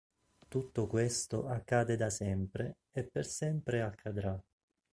Tutto 0.47 0.87
questo 0.87 1.45
accade 1.45 1.95
da 1.95 2.09
sempre 2.09 2.79
e 2.89 3.03
per 3.03 3.23
sempre 3.27 3.83
accadrà. 3.83 4.43